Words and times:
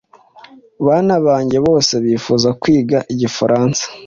Bana 0.85 1.15
banjye 1.25 1.57
bose 1.67 1.93
bifuza 2.05 2.49
kwiga 2.61 2.97
igifaransa. 3.13 3.83